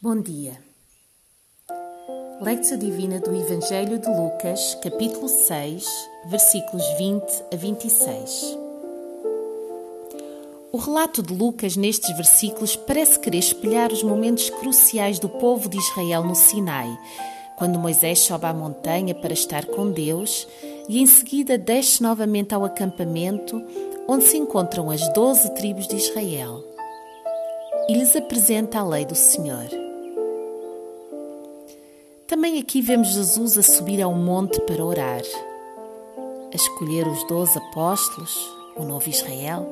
[0.00, 0.56] Bom dia.
[2.40, 5.84] Lectio Divina do Evangelho de Lucas, capítulo 6,
[6.26, 8.56] versículos 20 a 26.
[10.70, 15.78] O relato de Lucas nestes versículos parece querer espelhar os momentos cruciais do povo de
[15.78, 16.96] Israel no Sinai,
[17.56, 20.46] quando Moisés sobe à montanha para estar com Deus
[20.88, 23.60] e em seguida desce novamente ao acampamento
[24.06, 26.62] onde se encontram as doze tribos de Israel
[27.88, 29.87] e lhes apresenta a lei do Senhor.
[32.28, 35.22] Também aqui vemos Jesus a subir ao monte para orar,
[36.52, 39.66] a escolher os doze apóstolos, o novo Israel,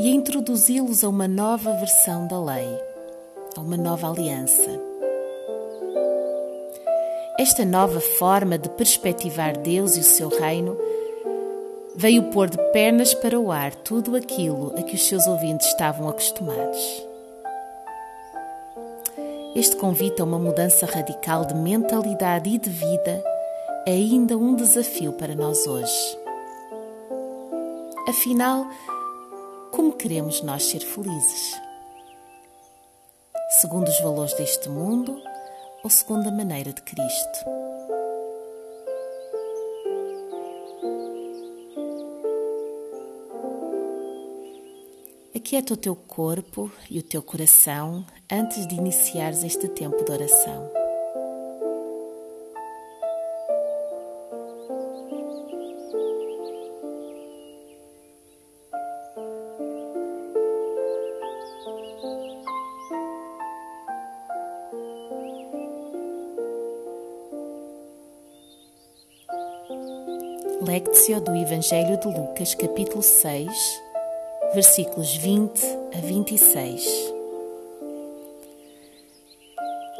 [0.00, 2.66] e a introduzi-los a uma nova versão da lei,
[3.56, 4.68] a uma nova aliança.
[7.38, 10.76] Esta nova forma de perspectivar Deus e o seu reino
[11.94, 16.08] veio pôr de pernas para o ar tudo aquilo a que os seus ouvintes estavam
[16.08, 17.09] acostumados.
[19.54, 23.24] Este convite a uma mudança radical de mentalidade e de vida
[23.84, 26.18] é ainda um desafio para nós hoje.
[28.08, 28.64] Afinal,
[29.72, 31.60] como queremos nós ser felizes?
[33.60, 35.20] Segundo os valores deste mundo
[35.82, 37.69] ou segundo a maneira de Cristo?
[45.50, 50.70] Aquieta o teu corpo e o teu coração antes de iniciares este tempo de oração.
[70.64, 73.89] Lectio do Evangelho de Lucas, capítulo 6
[74.52, 75.64] versículos 20
[75.96, 76.84] a 26.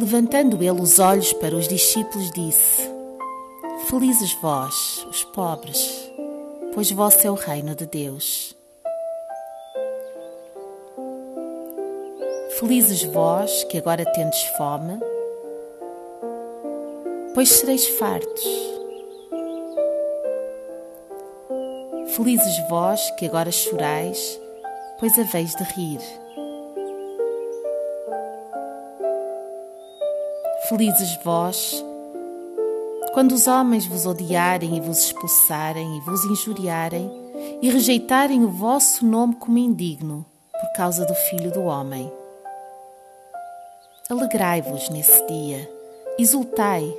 [0.00, 2.90] Levantando ele os olhos para os discípulos, disse:
[3.88, 6.10] Felizes vós, os pobres,
[6.74, 8.56] pois vosso é o reino de Deus.
[12.58, 14.98] Felizes vós que agora tendes fome,
[17.34, 18.81] pois sereis fartos.
[22.12, 24.38] Felizes vós que agora chorais,
[25.00, 25.98] pois haveis de rir.
[30.68, 31.82] Felizes vós
[33.14, 37.10] quando os homens vos odiarem e vos expulsarem e vos injuriarem
[37.62, 42.12] e rejeitarem o vosso nome como indigno por causa do Filho do Homem.
[44.10, 45.70] Alegrai-vos nesse dia,
[46.18, 46.94] exultai,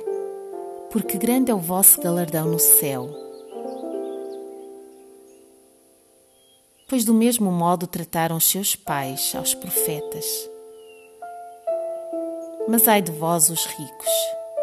[0.90, 3.23] porque grande é o vosso galardão no céu
[6.94, 10.24] pois do mesmo modo trataram os seus pais aos profetas.
[12.68, 14.08] Mas ai de vós, os ricos,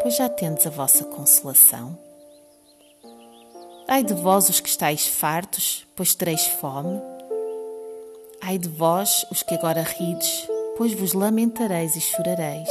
[0.00, 1.98] pois já tendes a vossa consolação.
[3.86, 7.02] Ai de vós, os que estáis fartos, pois tereis fome.
[8.40, 10.48] Ai de vós, os que agora rides,
[10.78, 12.70] pois vos lamentareis e chorareis.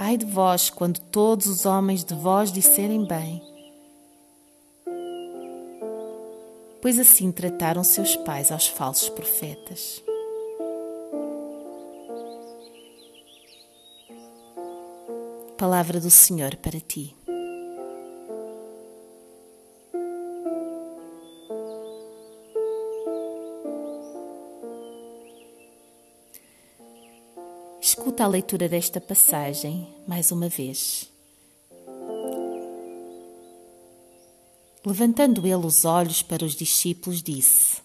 [0.00, 3.40] Ai de vós, quando todos os homens de vós disserem bem,
[6.84, 10.04] pois assim trataram seus pais aos falsos profetas.
[15.56, 17.16] Palavra do Senhor para ti.
[27.80, 31.13] Escuta a leitura desta passagem mais uma vez.
[34.86, 37.80] Levantando ele os olhos para os discípulos, disse: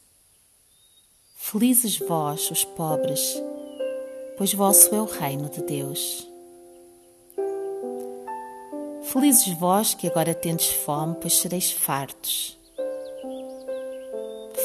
[1.38, 3.42] Felizes vós, os pobres,
[4.38, 6.28] pois vosso é o reino de Deus.
[9.04, 12.58] Felizes vós que agora tendes fome, pois sereis fartos.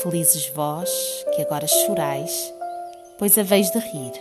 [0.03, 0.91] Felizes vós
[1.37, 2.53] que agora chorais,
[3.16, 4.12] pois haveis de rir.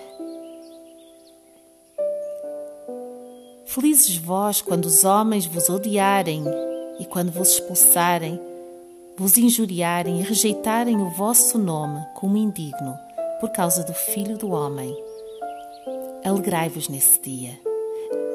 [3.66, 6.44] Felizes vós quando os homens vos odiarem
[7.04, 8.40] e quando vos expulsarem,
[9.18, 12.98] vos injuriarem e rejeitarem o vosso nome como indigno
[13.42, 14.96] por causa do Filho do Homem,
[16.24, 17.60] alegrai-vos nesse dia,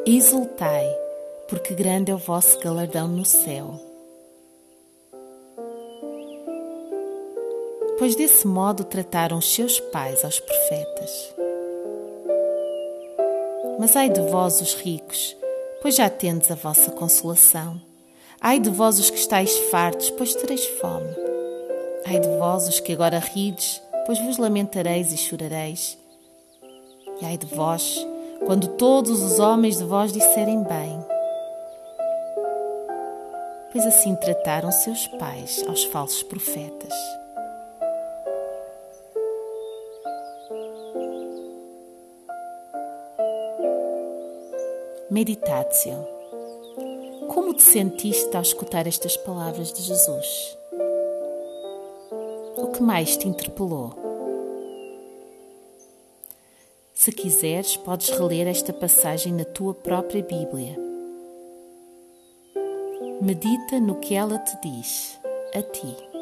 [0.04, 0.86] exultai,
[1.48, 3.80] porque grande é o vosso galardão no céu.
[7.98, 11.34] Pois desse modo trataram os seus pais aos profetas.
[13.78, 15.34] Mas ai de vós, os ricos,
[15.80, 17.87] pois já tendes a vossa consolação.
[18.40, 21.10] Ai de vós os que estáis fartos, pois tereis fome.
[22.06, 25.98] Ai de vós os que agora rides, pois vos lamentareis e chorareis.
[27.20, 28.06] E ai de vós,
[28.46, 31.04] quando todos os homens de vós disserem bem.
[33.72, 36.94] Pois assim trataram seus pais aos falsos profetas.
[45.10, 46.17] Meditatio.
[47.38, 50.58] Como te sentiste ao escutar estas palavras de Jesus?
[52.56, 53.94] O que mais te interpelou?
[56.92, 60.76] Se quiseres, podes reler esta passagem na tua própria Bíblia.
[63.22, 65.16] Medita no que ela te diz,
[65.54, 66.17] a ti.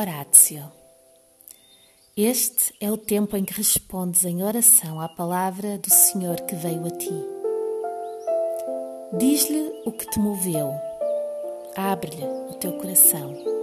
[0.00, 0.64] Horácio.
[2.16, 6.86] Este é o tempo em que respondes em oração à palavra do Senhor que veio
[6.86, 7.12] a ti.
[9.18, 10.72] Diz-lhe o que te moveu,
[11.76, 13.59] abre-lhe o teu coração.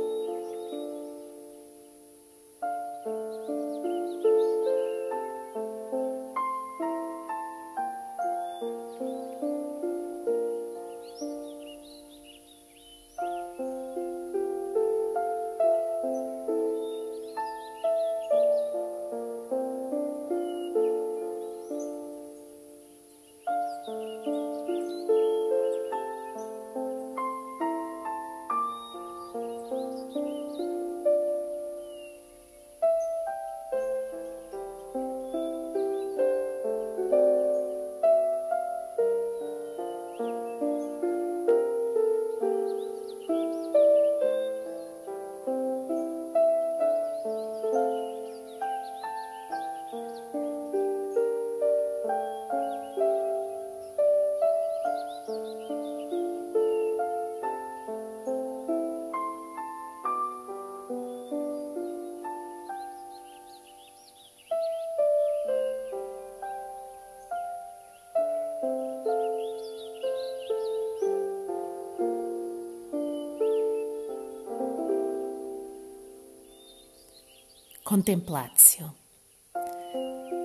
[77.88, 78.94] Contemplatio.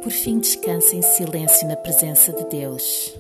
[0.00, 3.12] Por fim, descansa em silêncio na presença de Deus.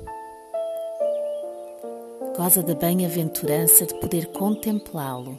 [2.36, 5.36] Goza da bem-aventurança de poder contemplá-lo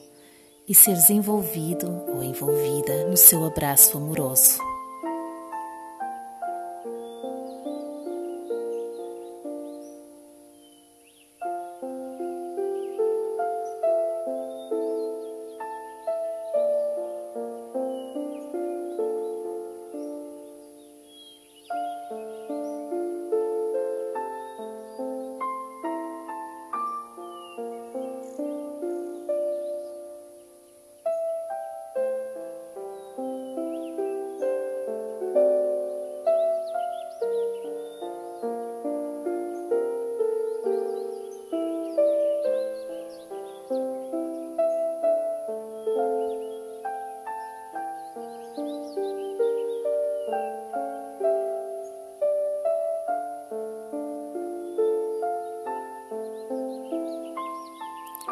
[0.68, 4.58] e seres envolvido ou envolvida no seu abraço amoroso.